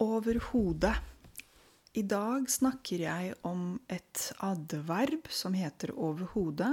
Overhodet. 0.00 0.96
I 1.92 2.02
dag 2.08 2.46
snakker 2.50 3.02
jeg 3.02 3.34
om 3.44 3.74
et 3.92 4.30
adverb 4.40 5.26
som 5.28 5.52
heter 5.52 5.92
overhodet. 5.92 6.72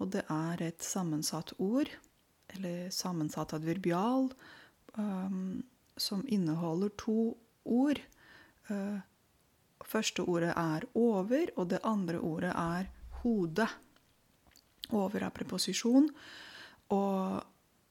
Og 0.00 0.10
det 0.10 0.24
er 0.32 0.62
et 0.64 0.82
sammensatt 0.82 1.52
ord, 1.62 1.90
eller 2.50 2.88
sammensatt 2.90 3.52
adverbial, 3.54 4.30
um, 4.96 5.60
som 5.94 6.24
inneholder 6.26 6.90
to 6.98 7.36
ord. 7.62 8.00
Uh, 8.66 8.98
første 9.86 10.24
ordet 10.24 10.54
er 10.56 10.88
over, 10.98 11.52
og 11.54 11.70
det 11.70 11.84
andre 11.86 12.18
ordet 12.18 12.54
er 12.56 12.90
hode. 13.22 13.68
Over 14.90 15.28
er 15.28 15.36
preposisjon, 15.36 16.08
og 16.90 17.44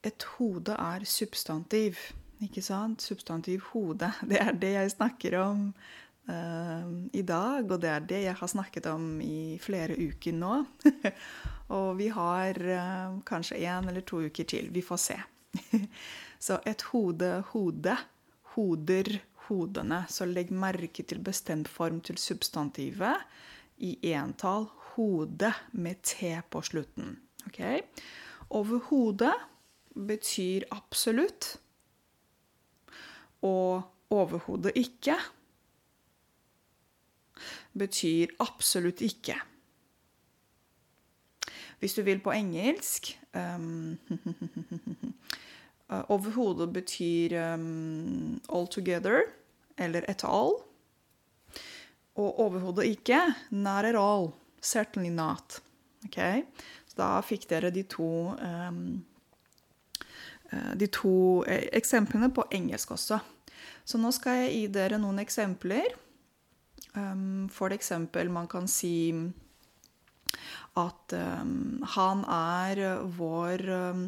et 0.03 0.25
hode 0.35 0.75
er 0.75 1.05
substantiv. 1.07 2.09
Ikke 2.45 2.63
sant? 2.63 3.03
Substantiv 3.03 3.63
hode. 3.73 4.11
Det 4.29 4.39
er 4.39 4.53
det 4.55 4.73
jeg 4.75 4.93
snakker 4.95 5.35
om 5.41 5.65
uh, 6.29 6.85
i 7.13 7.23
dag, 7.25 7.65
og 7.65 7.81
det 7.81 7.89
er 7.89 8.05
det 8.07 8.21
jeg 8.27 8.37
har 8.39 8.51
snakket 8.51 8.87
om 8.91 9.19
i 9.21 9.57
flere 9.61 9.97
uker 9.97 10.35
nå. 10.37 10.53
og 11.77 11.89
vi 11.99 12.09
har 12.13 12.61
uh, 12.63 13.19
kanskje 13.27 13.59
én 13.65 13.89
eller 13.89 14.05
to 14.07 14.23
uker 14.27 14.47
til. 14.47 14.71
Vi 14.71 14.85
får 14.85 15.03
se. 15.03 15.19
Så 16.39 16.61
et 16.65 16.85
hode, 16.93 17.43
hode. 17.51 17.97
Hoder, 18.55 19.19
hodene. 19.49 20.03
Så 20.09 20.27
legg 20.29 20.51
merke 20.55 21.03
til 21.03 21.19
bestemt 21.23 21.67
form 21.67 21.99
til 22.01 22.17
substantivet 22.17 23.25
i 23.83 23.97
entall. 24.13 24.69
Hode 24.95 25.51
med 25.71 26.01
T 26.03 26.33
på 26.49 26.61
slutten. 26.65 27.17
Okay? 27.47 27.81
Overhodet 28.49 29.35
betyr 29.95 30.65
absolutt. 30.71 31.57
Og 33.41 33.81
overhodet 34.09 34.75
ikke 34.75 35.15
betyr 37.79 38.33
absolutt 38.43 39.01
ikke. 39.05 39.37
Hvis 41.79 41.95
du 41.95 42.01
vil 42.03 42.19
på 42.19 42.33
engelsk 42.35 43.13
um, 43.33 43.97
Overhodet 45.89 46.69
betyr 46.73 47.33
um, 47.53 48.39
all 48.49 48.67
together, 48.67 49.23
eller 49.77 50.05
et 50.09 50.23
all. 50.23 50.59
Og 52.15 52.39
overhodet 52.39 52.85
ikke 52.85 53.21
not 53.49 53.85
at 53.85 53.95
all. 53.95 54.31
Certainly 54.61 55.09
not. 55.09 55.61
Okay? 56.05 56.43
Så 56.85 56.99
da 56.99 57.21
fikk 57.25 57.49
dere 57.49 57.71
de 57.73 57.83
to 57.89 58.35
um, 58.37 58.99
de 60.49 60.87
to 60.89 61.43
eksemplene 61.47 62.31
på 62.33 62.47
engelsk 62.55 62.95
også. 62.95 63.19
Så 63.85 63.97
nå 64.01 64.11
skal 64.13 64.43
jeg 64.43 64.53
gi 64.53 64.63
dere 64.73 64.99
noen 65.01 65.21
eksempler. 65.21 65.93
Um, 66.97 67.47
for 67.53 67.73
eksempel, 67.73 68.31
man 68.33 68.47
kan 68.49 68.67
si 68.69 69.13
at 70.77 71.15
um, 71.17 71.81
han 71.95 72.23
er 72.33 72.81
vår 73.17 73.65
um, 73.73 74.03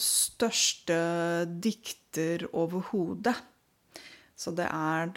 største 0.00 0.98
dikter 1.64 2.46
overhodet. 2.52 3.34
Så 4.36 4.52
det 4.56 4.68
er 4.68 5.12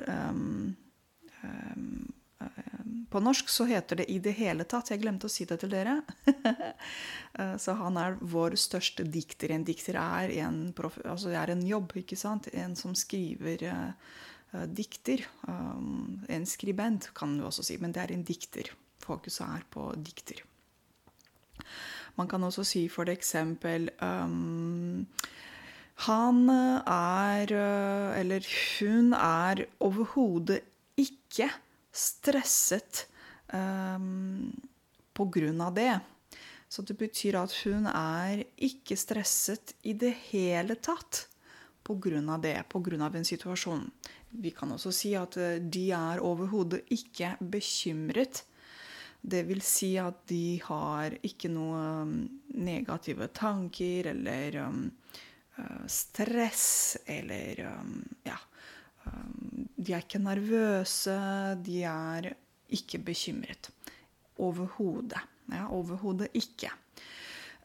på 3.16 3.22
norsk 3.24 3.48
så 3.50 3.64
heter 3.70 4.02
det 4.02 4.10
'i 4.12 4.20
det 4.20 4.34
hele 4.36 4.66
tatt'. 4.68 4.92
Jeg 4.92 5.00
glemte 5.00 5.30
å 5.30 5.32
si 5.32 5.46
det 5.48 5.62
til 5.62 5.72
dere. 5.72 6.02
så 7.64 7.76
han 7.80 7.96
er 7.98 8.18
vår 8.20 8.58
største 8.60 9.06
dikter. 9.08 9.54
En 9.56 9.64
dikter 9.64 9.96
er 9.96 10.34
en, 10.44 10.74
altså 11.06 11.32
er 11.32 11.54
en 11.54 11.64
jobb, 11.64 11.96
ikke 12.04 12.20
sant? 12.20 12.50
En 12.52 12.76
som 12.76 12.92
skriver 12.96 13.64
uh, 13.72 14.66
dikter. 14.68 15.24
Um, 15.48 16.26
en 16.28 16.46
skribent, 16.46 17.14
kan 17.16 17.38
du 17.38 17.46
også 17.48 17.64
si. 17.64 17.80
Men 17.80 17.96
det 17.96 18.04
er 18.04 18.12
en 18.18 18.28
dikter. 18.28 18.74
Fokuset 19.00 19.48
er 19.48 19.64
på 19.72 19.94
dikter. 19.96 20.44
Man 22.20 22.28
kan 22.28 22.44
også 22.44 22.68
si 22.68 22.88
for 22.92 23.08
eksempel 23.12 23.90
um, 24.02 25.08
Han 26.04 26.50
er, 26.52 27.52
eller 28.20 28.44
hun 28.80 29.14
er 29.16 29.66
overhodet 29.80 30.66
ikke 31.00 31.48
stresset 31.96 33.06
um, 33.54 34.52
av 35.62 35.74
det. 35.74 36.00
Så 36.68 36.82
det 36.82 36.98
betyr 37.00 37.38
at 37.40 37.54
hun 37.64 37.88
er 37.88 38.44
ikke 38.58 38.98
stresset 39.00 39.76
i 39.88 39.94
det 39.94 40.12
hele 40.32 40.76
tatt 40.76 41.28
på 41.86 41.96
grunn 42.02 42.30
av 42.34 42.42
det, 42.42 42.58
på 42.70 42.82
grunn 42.84 43.06
av 43.06 43.16
en 43.16 43.26
situasjon. 43.26 43.86
Vi 44.42 44.52
kan 44.52 44.74
også 44.74 44.92
si 44.92 45.14
at 45.16 45.38
eh, 45.40 45.62
de 45.62 45.86
er 45.96 46.24
overhodet 46.26 46.82
ikke 46.92 47.36
bekymret. 47.40 48.44
Det 49.22 49.46
vil 49.48 49.62
si 49.66 49.94
at 50.02 50.26
de 50.30 50.58
har 50.66 51.16
ikke 51.26 51.50
noen 51.54 52.18
negative 52.54 53.30
tanker 53.34 54.12
eller 54.12 54.60
um, 54.66 54.84
stress 55.90 56.98
eller 57.10 57.64
um, 57.72 57.96
ja, 58.28 58.38
de 59.86 59.94
er 59.94 60.04
ikke 60.04 60.22
nervøse, 60.24 61.16
de 61.66 61.82
er 61.90 62.32
ikke 62.74 63.00
bekymret. 63.06 63.70
Overhodet. 64.42 65.22
Ja, 65.52 65.68
overhodet 65.70 66.34
ikke. 66.34 66.72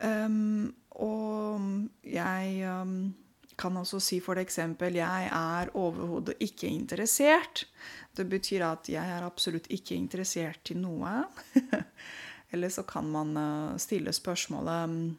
Um, 0.05 0.75
og 1.01 1.61
jeg 2.05 2.61
um, 2.69 3.15
kan 3.59 3.77
også 3.77 4.01
si 4.01 4.21
for 4.25 4.41
eksempel 4.41 4.97
jeg 5.01 5.31
er 5.33 5.73
overhodet 5.77 6.37
ikke 6.41 6.69
interessert. 6.69 7.67
Det 8.17 8.29
betyr 8.29 8.65
at 8.69 8.89
jeg 8.93 9.17
er 9.17 9.27
absolutt 9.27 9.69
ikke 9.73 9.97
interessert 9.97 10.73
i 10.73 10.77
noe. 10.77 11.25
Eller 12.53 12.69
så 12.69 12.83
kan 12.83 13.09
man 13.09 13.37
uh, 13.37 13.79
stille 13.81 14.13
spørsmålet 14.13 15.17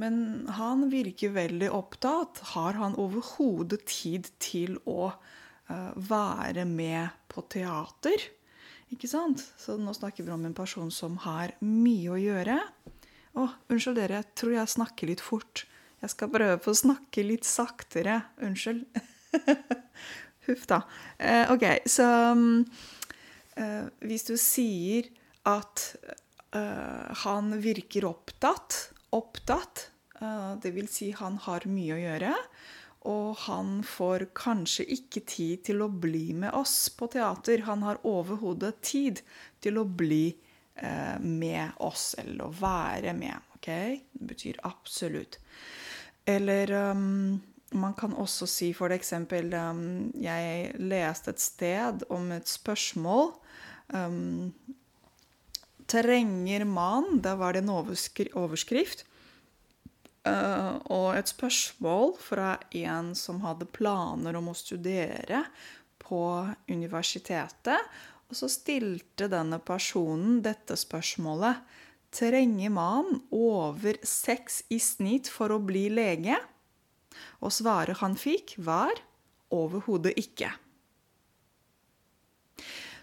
men 0.00 0.46
han 0.56 0.86
virker 0.88 1.34
veldig 1.34 1.68
opptatt. 1.76 2.40
Har 2.54 2.78
han 2.80 2.96
overhodet 3.00 3.82
tid 3.90 4.30
til 4.40 4.78
å 4.88 5.10
være 5.94 6.64
med 6.68 7.14
på 7.30 7.44
teater? 7.52 8.24
Ikke 8.90 9.08
sant? 9.10 9.42
Så 9.60 9.76
nå 9.78 9.94
snakker 9.94 10.26
vi 10.26 10.34
om 10.34 10.44
en 10.48 10.56
person 10.56 10.90
som 10.90 11.18
har 11.26 11.54
mye 11.62 12.10
å 12.10 12.18
gjøre. 12.18 12.58
Å, 13.38 13.46
unnskyld 13.70 14.00
dere, 14.00 14.22
jeg 14.22 14.38
tror 14.42 14.56
jeg 14.56 14.74
snakker 14.74 15.12
litt 15.12 15.22
fort. 15.22 15.64
Jeg 16.00 16.14
skal 16.14 16.32
prøve 16.32 16.56
på 16.64 16.72
å 16.72 16.80
snakke 16.80 17.26
litt 17.26 17.46
saktere. 17.46 18.22
Unnskyld. 18.42 18.82
Huff 20.48 20.64
da. 20.66 20.80
Eh, 21.18 21.52
ok, 21.54 21.66
så 21.86 22.08
um, 22.34 22.64
uh, 23.60 23.86
hvis 24.02 24.26
du 24.26 24.34
sier 24.40 25.12
at 25.48 25.92
han 26.50 27.52
virker 27.62 28.08
opptatt 28.08 28.74
opptatt. 29.16 29.90
Eh, 30.20 30.52
det 30.62 30.74
vil 30.76 30.88
si, 30.90 31.10
han 31.16 31.38
har 31.46 31.66
mye 31.70 31.96
å 31.96 32.00
gjøre. 32.00 32.34
Og 33.08 33.36
han 33.46 33.80
får 33.86 34.26
kanskje 34.36 34.84
ikke 34.92 35.22
tid 35.24 35.62
til 35.70 35.80
å 35.84 35.88
bli 35.88 36.34
med 36.36 36.52
oss 36.56 36.90
på 36.92 37.08
teater. 37.14 37.64
Han 37.64 37.84
har 37.86 38.02
overhodet 38.04 38.74
tid 38.84 39.22
til 39.64 39.80
å 39.80 39.86
bli 39.88 40.26
eh, 40.74 41.16
med 41.20 41.80
oss, 41.80 42.12
eller 42.20 42.44
å 42.44 42.52
være 42.60 43.14
med. 43.16 43.38
ok? 43.56 43.70
Det 44.12 44.28
betyr 44.34 44.60
absolutt. 44.68 45.40
Eller 46.28 46.72
um, 46.92 47.40
man 47.72 47.94
kan 47.96 48.12
også 48.12 48.46
si 48.50 48.72
for 48.76 48.92
eksempel 48.92 49.48
um, 49.54 50.10
Jeg 50.20 50.74
leste 50.76 51.32
et 51.32 51.40
sted 51.40 52.04
om 52.12 52.28
et 52.36 52.48
spørsmål. 52.50 53.32
Um, 53.94 54.52
trenger 55.90 56.64
man 56.68 57.18
Da 57.24 57.34
var 57.40 57.56
det 57.56 57.64
en 57.64 57.72
overskrift. 57.72 59.06
Uh, 60.20 60.76
og 60.92 61.14
et 61.16 61.30
spørsmål 61.30 62.10
fra 62.20 62.54
en 62.76 63.14
som 63.16 63.38
hadde 63.40 63.68
planer 63.72 64.36
om 64.36 64.50
å 64.52 64.56
studere 64.56 65.46
på 66.02 66.22
universitetet. 66.68 67.88
Og 68.28 68.36
så 68.36 68.50
stilte 68.52 69.30
denne 69.32 69.58
personen 69.64 70.42
dette 70.44 70.76
spørsmålet. 70.78 71.62
Trenger 72.14 72.72
man 72.74 73.20
over 73.30 73.96
seks 74.06 74.64
i 74.68 74.80
snitt 74.82 75.30
for 75.30 75.54
å 75.54 75.62
bli 75.62 75.86
lege? 75.94 76.36
Og 77.40 77.54
svaret 77.54 78.02
han 78.02 78.16
fikk, 78.18 78.56
var 78.58 78.92
overhodet 79.54 80.14
ikke. 80.20 80.50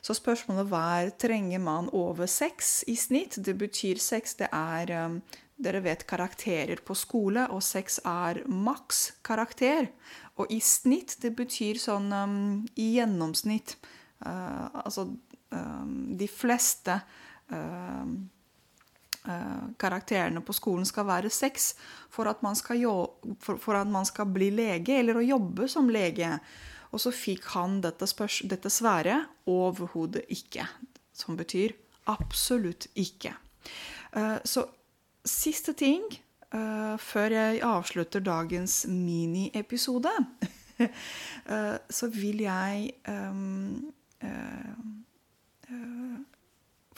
Så 0.03 0.15
spørsmålet 0.15 0.69
var 0.71 1.09
trenger 1.19 1.59
man 1.59 1.89
over 1.91 2.29
seks 2.31 2.83
i 2.87 2.95
snitt. 2.95 3.39
Det 3.43 3.57
betyr 3.59 3.99
seks, 3.99 4.37
det 4.39 4.47
er 4.55 4.93
um, 5.03 5.17
Dere 5.57 5.81
vet 5.81 6.06
karakterer 6.06 6.83
på 6.86 6.94
skole, 6.94 7.48
og 7.50 7.63
seks 7.65 7.98
er 8.06 8.44
maks 8.45 9.18
karakter. 9.25 9.89
Og 10.38 10.51
i 10.54 10.59
snitt, 10.62 11.15
det 11.24 11.33
betyr 11.38 11.80
sånn 11.81 12.12
um, 12.13 12.36
i 12.77 12.92
gjennomsnitt. 13.00 13.74
Uh, 14.21 14.69
altså 14.83 15.07
um, 15.50 15.95
de 16.18 16.27
fleste 16.30 17.00
uh, 17.50 18.06
uh, 19.25 19.65
karakterene 19.81 20.45
på 20.45 20.56
skolen 20.57 20.86
skal 20.86 21.09
være 21.09 21.33
seks 21.33 21.71
for, 22.13 22.30
for, 22.38 23.57
for 23.57 23.81
at 23.81 23.89
man 23.89 24.06
skal 24.06 24.30
bli 24.30 24.51
lege, 24.54 25.00
eller 25.01 25.18
å 25.18 25.25
jobbe 25.25 25.69
som 25.74 25.89
lege. 25.89 26.36
Og 26.94 27.01
så 27.01 27.12
fikk 27.12 27.50
han 27.57 27.81
dette, 27.81 28.06
spørs 28.06 28.44
dette 28.45 28.69
sværet 28.69 29.50
overhodet 29.50 30.27
ikke. 30.38 30.69
Som 31.18 31.33
betyr 31.39 31.74
absolutt 32.13 32.92
ikke. 32.94 33.33
Uh, 34.13 34.38
så 34.45 34.69
siste 35.29 35.75
ting 35.77 36.03
uh, 36.53 36.95
før 37.01 37.35
jeg 37.35 37.63
avslutter 37.65 38.24
dagens 38.24 38.85
miniepisode, 38.89 40.13
uh, 40.79 41.77
så 41.97 42.09
vil 42.13 42.44
jeg 42.45 42.91
um, 43.12 43.94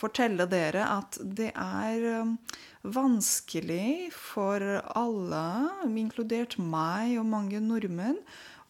fortelle 0.00 0.46
dere 0.48 0.86
at 0.88 1.18
det 1.20 1.50
er 1.52 2.06
um, 2.22 2.36
vanskelig 2.82 4.10
for 4.16 4.64
alle, 4.96 5.44
inkludert 6.00 6.56
meg 6.60 7.18
og 7.20 7.28
mange 7.34 7.60
nordmenn, 7.64 8.20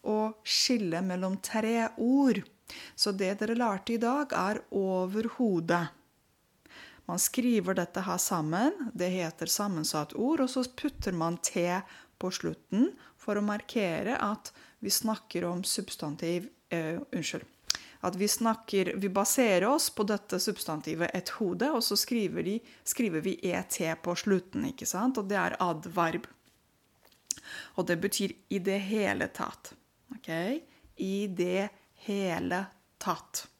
å 0.01 0.33
skille 0.41 1.03
mellom 1.05 1.37
tre 1.45 1.91
ord. 2.01 2.41
Så 2.97 3.13
det 3.13 3.35
dere 3.41 3.55
lærte 3.57 3.95
i 3.95 4.01
dag, 4.01 4.33
er 4.33 4.63
over 4.73 5.27
hodet. 5.37 5.85
Man 7.11 7.19
skriver 7.19 7.75
dette 7.75 8.01
her 8.07 8.17
sammen. 8.17 8.71
Det 8.93 9.09
heter 9.11 9.49
sammensatt 9.51 10.13
ord. 10.15 10.45
Og 10.45 10.49
så 10.49 10.63
putter 10.63 11.11
man 11.11 11.35
T 11.43 11.65
på 12.15 12.29
slutten 12.31 12.93
for 13.19 13.35
å 13.35 13.43
markere 13.43 14.15
at 14.15 14.53
vi 14.79 14.93
snakker 14.95 15.43
om 15.49 15.65
substantiv 15.67 16.47
eh, 16.71 17.01
Unnskyld 17.11 17.43
at 18.01 18.15
vi, 18.15 18.27
snakker, 18.31 18.93
vi 18.97 19.09
baserer 19.13 19.67
oss 19.67 19.89
på 19.93 20.03
dette 20.09 20.39
substantivet 20.39 21.11
'et 21.13 21.29
hode', 21.37 21.69
og 21.69 21.83
så 21.83 21.97
skriver, 21.99 22.43
de, 22.43 22.55
skriver, 22.83 23.21
vi 23.21 23.35
'et' 23.43 24.01
på 24.01 24.15
slutten. 24.15 24.65
ikke 24.65 24.87
sant? 24.87 25.17
Og 25.17 25.27
det 25.29 25.37
er 25.37 25.57
adverb. 25.59 26.27
Og 27.75 27.87
det 27.87 27.99
betyr 28.01 28.31
'i 28.49 28.59
det 28.59 28.79
hele 28.79 29.27
tatt'. 29.27 29.73
Ok? 30.15 30.29
I 30.97 31.27
det 31.27 31.69
hele 32.07 32.65
tatt. 32.97 33.50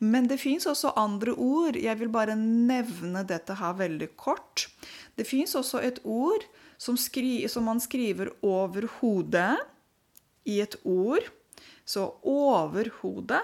Men 0.00 0.28
det 0.30 0.40
fins 0.40 0.64
også 0.68 0.94
andre 0.96 1.34
ord. 1.36 1.76
Jeg 1.76 1.98
vil 2.00 2.08
bare 2.12 2.36
nevne 2.38 3.22
dette 3.28 3.56
her 3.58 3.76
veldig 3.76 4.08
kort. 4.16 4.66
Det 5.16 5.26
fins 5.28 5.52
også 5.58 5.82
et 5.84 6.00
ord 6.08 6.46
som, 6.80 6.96
skri, 6.96 7.44
som 7.52 7.68
man 7.68 7.82
skriver 7.84 8.32
over 8.40 8.88
hodet 9.00 9.58
i 10.48 10.60
et 10.64 10.78
ord. 10.88 11.28
Så 11.84 12.06
over 12.24 12.88
hodet, 13.02 13.42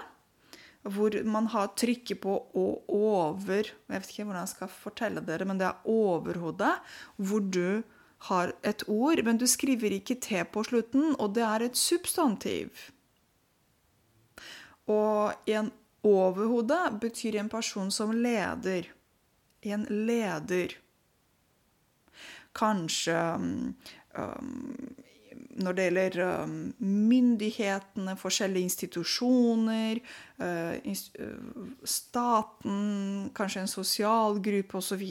hvor 0.87 1.13
man 1.27 1.49
har 1.51 1.73
trykket 1.77 2.21
på 2.23 2.33
og 2.55 2.89
over 2.89 3.67
Jeg 3.67 3.73
vet 3.91 4.09
ikke 4.09 4.25
hvordan 4.25 4.41
jeg 4.45 4.53
skal 4.55 4.71
fortelle 4.71 5.21
dere, 5.21 5.45
men 5.45 5.59
det 5.59 5.67
er 5.67 5.89
overhodet, 5.91 6.73
hvor 7.17 7.43
du 7.43 7.83
har 8.31 8.53
et 8.65 8.83
ord, 8.89 9.21
men 9.23 9.37
du 9.37 9.45
skriver 9.45 9.93
ikke 9.93 10.17
T 10.17 10.41
på 10.49 10.63
slutten, 10.65 11.13
og 11.19 11.35
det 11.35 11.43
er 11.45 11.67
et 11.67 11.77
substantiv. 11.77 12.71
Og 14.87 15.35
en 15.45 15.69
overhode 16.05 16.77
betyr 17.01 17.39
en 17.39 17.49
person 17.49 17.91
som 17.91 18.13
leder. 18.13 18.87
En 19.61 19.85
leder. 19.89 20.77
Kanskje 22.57 23.17
um, 23.37 23.75
når 25.57 25.73
det 25.73 25.85
gjelder 25.87 26.43
um, 26.43 26.57
myndighetene, 26.79 28.13
forskjellige 28.17 28.69
institusjoner, 28.69 30.01
uh, 30.41 30.75
uh, 30.77 31.71
staten, 31.83 33.31
kanskje 33.37 33.63
en 33.63 33.71
sosial 33.71 34.37
gruppe 34.43 34.77
osv. 34.77 35.03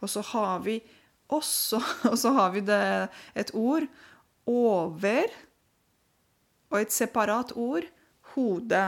Og 0.00 0.10
så 0.10 0.24
har 0.32 0.64
vi 0.64 0.80
også 1.28 1.80
og 2.10 2.18
så 2.18 2.32
har 2.34 2.50
vi 2.56 2.64
det, 2.66 2.82
et 3.34 3.54
ord 3.54 3.86
over 4.46 5.30
og 6.70 6.80
et 6.80 6.92
separat 6.94 7.52
ord 7.56 7.86
hode. 8.34 8.82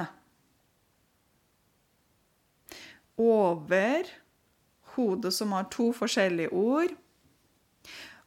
Over 3.21 4.11
hodet 4.97 5.33
som 5.35 5.55
har 5.56 5.71
to 5.73 5.91
forskjellige 5.97 6.53
ord. 6.53 6.93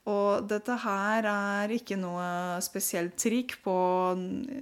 Og 0.06 0.46
dette 0.46 0.76
her 0.84 1.26
er 1.26 1.72
ikke 1.74 1.98
noe 1.98 2.62
spesielt 2.62 3.16
trikk 3.18 3.58
på 3.66 3.78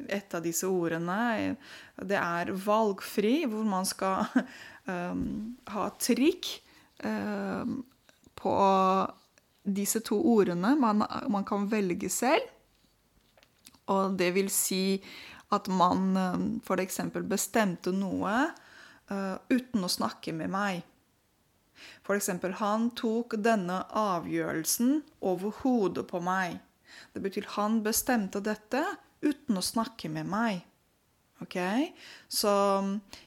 et 0.08 0.36
av 0.36 0.44
disse 0.46 0.70
ordene. 0.70 1.58
Det 2.00 2.16
er 2.20 2.54
valgfri, 2.64 3.42
hvor 3.52 3.68
man 3.68 3.88
skal 3.88 4.24
um, 4.88 5.58
ha 5.68 5.90
trikk 6.00 6.48
um, 7.04 7.82
på 8.40 8.56
disse 9.64 10.00
to 10.08 10.22
ordene. 10.32 10.78
Man, 10.80 11.04
man, 11.04 11.44
kan 11.48 11.68
velge 11.72 12.08
selv. 12.12 12.48
Og 13.92 14.16
det 14.16 14.32
vil 14.38 14.48
si 14.48 15.02
at 15.54 15.70
man 15.70 16.18
um, 16.18 16.48
f.eks. 16.64 17.00
bestemte 17.30 17.94
noe 17.96 18.34
uh, 19.12 19.38
uten 19.50 19.86
å 19.86 19.92
snakke 19.92 20.34
med 20.36 20.52
meg. 20.54 20.84
F.eks. 22.04 22.30
han 22.60 22.90
tok 22.98 23.38
denne 23.44 23.84
avgjørelsen 23.90 25.02
over 25.26 25.56
hodet 25.64 26.06
på 26.10 26.22
meg. 26.24 26.60
Det 27.14 27.24
betyr 27.24 27.50
han 27.58 27.82
bestemte 27.86 28.42
dette 28.44 28.84
uten 29.24 29.58
å 29.58 29.66
snakke 29.66 30.12
med 30.12 30.30
meg. 30.30 30.62
Ok? 31.44 31.58
Så 32.32 32.54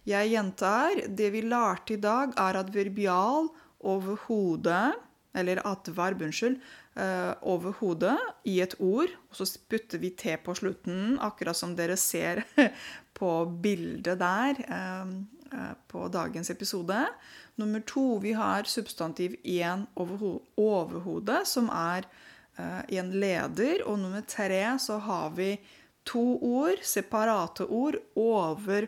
jeg 0.08 0.32
gjentar. 0.32 1.02
Det 1.08 1.31
vi 1.34 1.44
lærte 1.44 1.96
i 1.96 2.00
dag, 2.00 2.32
er 2.38 2.61
at 2.62 2.72
verbial 2.75 3.50
over 3.87 4.20
hodet, 4.26 4.94
eller 5.37 5.61
adverb, 5.69 6.22
unnskyld, 6.25 6.56
uh, 6.56 6.85
over 6.96 7.75
hodet 7.76 8.16
i 8.48 8.54
et 8.64 8.72
ord. 8.81 9.10
Og 9.28 9.37
så 9.37 9.46
putter 9.69 10.00
vi 10.00 10.14
T 10.16 10.37
på 10.40 10.54
slutten, 10.56 11.19
akkurat 11.20 11.58
som 11.58 11.75
dere 11.76 11.96
ser 12.00 12.40
på 13.19 13.32
bildet 13.62 14.20
der 14.22 14.62
uh, 14.64 15.10
uh, 15.52 15.75
på 15.88 16.06
dagens 16.12 16.50
episode. 16.50 17.02
Nummer 17.60 17.84
to, 17.88 18.16
vi 18.25 18.32
har 18.37 18.64
substantiv 18.64 19.37
1 19.44 19.87
over, 19.96 20.98
hodet, 21.04 21.43
som 21.48 21.69
er 21.72 22.08
en 22.88 23.10
leder. 23.12 23.82
Og 23.84 23.98
nummer 24.00 24.25
tre 24.25 24.78
så 24.81 24.96
har 25.04 25.31
vi 25.37 25.50
to 26.04 26.38
ord, 26.40 26.81
separate 26.82 27.66
ord, 27.69 27.96
over 28.16 28.87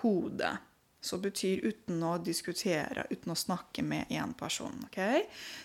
hodet. 0.00 0.56
Som 1.00 1.22
betyr 1.24 1.62
uten 1.64 2.02
å 2.04 2.18
diskutere, 2.20 3.06
uten 3.08 3.32
å 3.32 3.38
snakke 3.38 3.82
med 3.86 4.10
én 4.12 4.34
person. 4.36 4.74
Okay? 4.90 5.22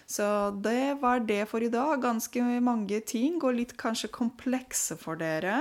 Så 0.07 0.25
det 0.63 0.95
var 1.01 1.25
det 1.27 1.41
for 1.51 1.63
i 1.63 1.71
dag. 1.71 1.99
Ganske 2.03 2.45
mange 2.63 3.01
ting, 3.03 3.41
og 3.43 3.57
litt 3.59 3.75
kanskje 3.79 4.13
komplekse 4.15 4.95
for 4.99 5.19
dere. 5.19 5.59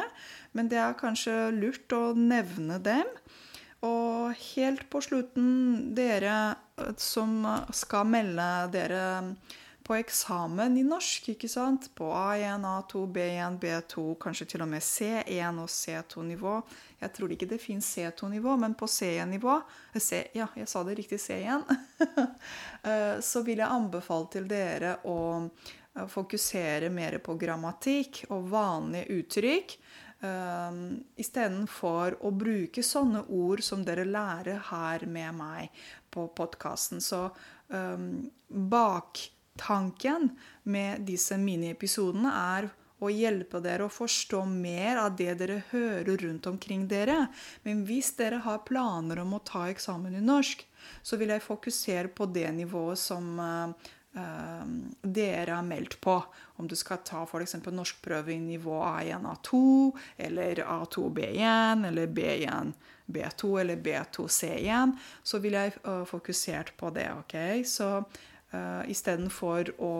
Men 0.55 0.71
det 0.71 0.79
er 0.79 0.95
kanskje 1.01 1.51
lurt 1.57 1.91
å 1.97 2.13
nevne 2.15 2.79
dem. 2.83 3.11
Og 3.85 4.33
helt 4.55 4.87
på 4.93 5.03
slutten, 5.05 5.93
dere 5.97 6.37
eh, 6.81 6.95
som 7.01 7.43
skal 7.75 8.09
melde 8.09 8.49
dere 8.73 9.05
på 9.85 9.97
eksamen 9.99 10.79
i 10.81 10.85
norsk, 10.87 11.29
ikke 11.35 11.49
sant? 11.51 11.91
På 11.97 12.09
A1, 12.17 12.65
A2, 12.65 13.05
B1, 13.13 13.59
B2, 13.61 14.05
kanskje 14.23 14.47
til 14.55 14.65
og 14.65 14.71
med 14.73 14.85
C1 14.85 15.61
og 15.61 15.69
C2-nivå. 15.69 16.55
Jeg 17.03 17.13
tror 17.17 17.35
ikke 17.35 17.49
det 17.51 17.61
fins 17.61 17.91
C2-nivå, 17.93 18.57
men 18.63 18.77
på 18.79 18.89
C1-nivå 18.89 19.59
C, 20.01 20.25
Ja, 20.35 20.49
jeg 20.57 20.71
sa 20.73 20.85
det 20.85 20.99
riktig, 21.03 21.21
C1. 21.21 21.65
Eh, 22.85 23.17
så 23.25 23.41
vil 23.41 23.63
jeg 23.63 23.73
anbefale 23.73 24.27
til 24.29 24.45
dere 24.45 24.91
å 25.09 25.17
eh, 25.41 26.05
fokusere 26.13 26.91
mer 26.93 27.17
på 27.25 27.33
grammatikk 27.41 28.27
og 28.29 28.51
vanlige 28.53 29.17
uttrykk. 29.23 29.73
Um, 30.25 30.83
Istedenfor 31.21 32.19
å 32.25 32.31
bruke 32.33 32.85
sånne 32.85 33.25
ord 33.33 33.65
som 33.65 33.83
dere 33.85 34.05
lærer 34.09 34.61
her 34.69 35.05
med 35.09 35.37
meg 35.37 35.85
på 36.13 36.27
podkasten. 36.37 37.01
Så 37.05 37.27
um, 37.73 38.23
baktanken 39.55 40.31
med 40.63 41.01
disse 41.07 41.37
miniepisodene 41.39 42.31
er 42.31 42.69
å 43.01 43.11
hjelpe 43.11 43.61
dere 43.61 43.85
å 43.85 43.93
forstå 43.93 44.45
mer 44.47 44.97
av 44.97 45.17
det 45.17 45.35
dere 45.35 45.63
hører 45.71 46.17
rundt 46.17 46.47
omkring 46.47 46.89
dere. 46.89 47.29
Men 47.63 47.85
hvis 47.85 48.15
dere 48.17 48.41
har 48.45 48.65
planer 48.65 49.21
om 49.21 49.35
å 49.35 49.43
ta 49.45 49.69
eksamen 49.69 50.15
i 50.15 50.23
norsk, 50.23 50.65
så 51.03 51.17
vil 51.17 51.31
jeg 51.31 51.45
fokusere 51.45 52.09
på 52.09 52.27
det 52.27 52.51
nivået 52.53 52.99
som 52.99 53.39
uh, 53.39 53.69
uh, 54.17 54.65
dere 55.03 55.53
har 55.53 55.67
meldt 55.67 56.01
på. 56.01 56.17
Om 56.57 56.69
du 56.69 56.77
skal 56.77 57.03
ta 57.05 57.25
f.eks. 57.25 57.59
norskprøve 57.67 58.33
i 58.33 58.41
nivå 58.41 58.81
A1, 58.81 59.27
A2, 59.37 59.61
eller 60.17 60.65
A2 60.65 61.09
B1, 61.19 61.87
eller 61.91 62.07
B1 62.09 62.75
B2 63.07 63.61
eller 63.61 63.77
B2 63.77 64.29
C1, 64.33 64.95
så 65.23 65.39
vil 65.45 65.59
jeg 65.59 65.75
uh, 65.85 66.05
fokusert 66.09 66.73
på 66.77 66.91
det. 66.95 67.11
ok? 67.21 67.37
Så 67.69 67.91
istedenfor 68.91 69.75
å 69.79 69.93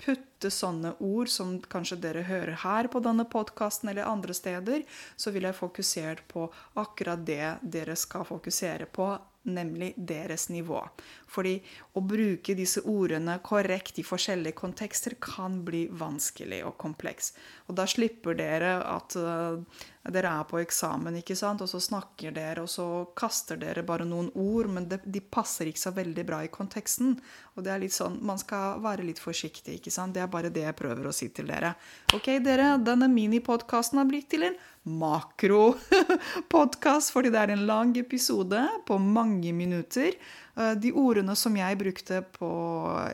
putte 0.00 0.29
benytte 0.40 0.50
sånne 0.50 0.94
ord 1.00 1.28
som 1.28 1.60
kanskje 1.60 2.00
dere 2.00 2.24
hører 2.24 2.56
her 2.64 2.88
på 2.88 3.00
denne 3.00 3.26
podkasten 3.28 3.90
eller 3.90 4.08
andre 4.08 4.34
steder, 4.34 4.84
så 5.16 5.30
vil 5.32 5.44
jeg 5.44 5.54
fokusere 5.54 6.24
på 6.28 6.50
akkurat 6.76 7.26
det 7.26 7.60
dere 7.62 7.96
skal 7.96 8.24
fokusere 8.24 8.86
på 8.86 9.18
nemlig 9.42 9.94
deres 9.96 10.48
nivå. 10.48 10.82
Fordi 11.30 11.54
å 11.96 12.02
bruke 12.04 12.54
disse 12.58 12.82
ordene 12.84 13.38
korrekt 13.42 13.98
i 13.98 14.04
forskjellige 14.04 14.56
kontekster 14.58 15.16
kan 15.22 15.60
bli 15.64 15.86
vanskelig 15.88 16.60
og 16.66 16.76
kompleks. 16.80 17.32
Og 17.68 17.78
da 17.78 17.86
slipper 17.88 18.36
dere 18.36 18.74
at 18.84 19.16
uh, 19.16 19.62
dere 20.10 20.32
er 20.34 20.48
på 20.50 20.60
eksamen, 20.60 21.20
ikke 21.22 21.36
sant? 21.38 21.62
og 21.64 21.70
så 21.70 21.80
snakker 21.80 22.34
dere, 22.36 22.64
og 22.66 22.72
så 22.72 22.88
kaster 23.16 23.60
dere 23.60 23.84
bare 23.86 24.08
noen 24.08 24.28
ord, 24.34 24.68
men 24.74 24.88
de 24.90 25.22
passer 25.22 25.70
ikke 25.70 25.84
så 25.86 25.94
veldig 25.96 26.26
bra 26.28 26.42
i 26.44 26.52
konteksten. 26.52 27.16
Og 27.56 27.64
det 27.64 27.72
er 27.72 27.84
litt 27.84 27.96
sånn, 27.96 28.18
Man 28.20 28.40
skal 28.40 28.82
være 28.84 29.06
litt 29.06 29.22
forsiktig. 29.22 29.78
ikke 29.78 29.94
sant? 29.94 30.14
Det 30.14 30.24
er 30.24 30.29
bare 30.32 30.52
det 30.52 30.62
jeg 30.66 30.76
prøver 30.78 31.06
å 31.06 31.12
si 31.14 31.28
til 31.34 31.46
dere. 31.50 31.70
Ok, 32.16 32.26
dere, 32.44 32.66
denne 32.82 33.08
minipodkasten 33.12 33.98
har 34.00 34.06
blitt 34.08 34.28
til 34.32 34.42
en 34.48 34.56
makropodkast, 35.00 37.08
fordi 37.14 37.28
det 37.32 37.40
er 37.42 37.50
en 37.54 37.66
lang 37.68 37.90
episode 38.00 38.60
på 38.88 38.94
mange 39.02 39.52
minutter. 39.52 40.10
Eh, 40.56 40.74
de 40.80 40.92
ordene 40.96 41.36
som 41.38 41.56
jeg 41.56 41.78
brukte 41.80 42.22
på 42.36 42.50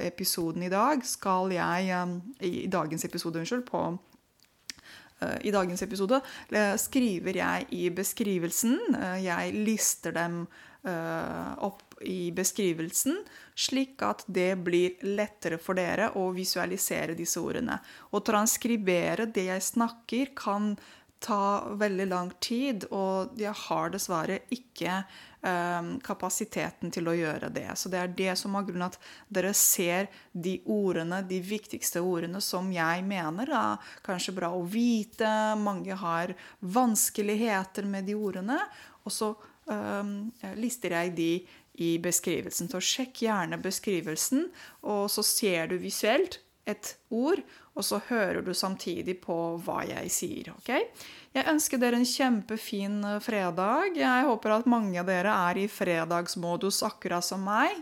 episoden 0.04 0.62
i 0.66 0.72
dag, 0.72 1.04
skal 1.06 1.52
jeg 1.54 1.90
eh, 1.90 2.06
I 2.46 2.66
dagens 2.70 3.04
episode, 3.08 3.38
unnskyld. 3.42 3.64
På, 3.68 3.78
I 5.16 5.50
dagens 5.54 5.80
episode 5.86 6.20
skriver 6.80 7.38
jeg 7.40 7.66
i 7.72 7.86
beskrivelsen. 7.94 8.76
Jeg 9.22 9.54
lister 9.56 10.12
dem 10.16 10.42
opp 10.86 11.96
i 12.04 12.28
beskrivelsen, 12.36 13.16
slik 13.56 14.04
at 14.04 14.26
det 14.28 14.50
blir 14.66 15.00
lettere 15.08 15.56
for 15.58 15.78
dere 15.78 16.10
å 16.20 16.28
visualisere 16.36 17.16
disse 17.16 17.40
ordene. 17.40 17.78
Å 18.12 18.20
transkribere 18.20 19.26
det 19.32 19.48
jeg 19.48 19.64
snakker, 19.72 20.34
kan 20.36 20.74
ta 21.24 21.72
veldig 21.80 22.06
lang 22.12 22.30
tid, 22.44 22.84
og 22.92 23.32
jeg 23.40 23.56
har 23.64 23.90
dessverre 23.94 24.42
ikke 24.52 25.00
kapasiteten 26.06 26.90
til 26.94 27.08
å 27.10 27.14
gjøre 27.16 27.50
det. 27.54 27.68
Så 27.78 27.90
det 27.92 28.00
er 28.00 28.14
det 28.18 28.36
som 28.40 28.56
er 28.58 28.64
grunnen 28.66 28.88
at 28.88 28.98
dere 29.32 29.52
ser 29.56 30.08
de 30.32 30.56
ordene, 30.72 31.22
de 31.26 31.40
viktigste 31.44 32.02
ordene 32.02 32.40
som 32.44 32.70
jeg 32.74 33.04
mener 33.06 33.52
er 33.54 33.92
kanskje 34.06 34.34
bra 34.36 34.50
å 34.54 34.64
vite. 34.66 35.28
Mange 35.60 35.98
har 36.00 36.34
vanskeligheter 36.60 37.86
med 37.88 38.08
de 38.10 38.16
ordene. 38.18 38.58
Og 39.06 39.14
så 39.14 39.30
um, 39.70 40.16
lister 40.58 40.96
jeg 40.98 41.14
de 41.16 41.30
i 41.86 41.92
beskrivelsen. 42.02 42.70
Så 42.72 42.80
sjekk 42.82 43.22
gjerne 43.26 43.60
beskrivelsen, 43.60 44.48
og 44.88 45.06
så 45.12 45.24
ser 45.26 45.70
du 45.70 45.78
visuelt 45.82 46.40
et 46.66 46.96
ord, 47.14 47.42
og 47.76 47.84
så 47.84 48.00
hører 48.08 48.40
du 48.42 48.54
samtidig 48.56 49.18
på 49.20 49.36
hva 49.64 49.82
jeg 49.84 50.10
sier. 50.12 50.52
ok? 50.56 50.70
Jeg 51.36 51.48
ønsker 51.52 51.80
dere 51.80 52.00
en 52.00 52.08
kjempefin 52.08 53.02
eh, 53.04 53.18
fredag. 53.20 53.98
Jeg 53.98 54.28
håper 54.28 54.54
at 54.56 54.70
mange 54.70 54.96
av 55.00 55.08
dere 55.10 55.34
er 55.50 55.60
i 55.60 55.66
fredagsmodus 55.68 56.80
akkurat 56.88 57.24
som 57.24 57.44
meg. 57.44 57.76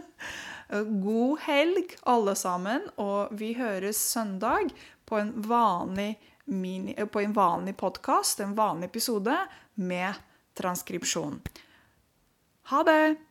God 1.06 1.40
helg, 1.46 1.96
alle 2.06 2.36
sammen, 2.38 2.84
og 3.00 3.32
vi 3.34 3.54
høres 3.58 3.98
søndag 4.12 4.70
på 5.08 5.18
en 5.18 5.32
vanlig, 5.42 6.12
mini, 6.44 6.94
en 6.94 7.34
vanlig 7.34 7.74
podkast, 7.80 8.44
en 8.44 8.54
vanlig 8.58 8.92
episode, 8.92 9.34
med 9.80 10.20
transkripsjon. 10.60 11.40
Ha 12.70 12.84
det! 12.86 13.29